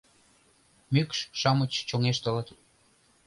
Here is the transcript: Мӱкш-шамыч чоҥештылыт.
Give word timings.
Мӱкш-шамыч 0.93 1.73
чоҥештылыт. 1.87 2.47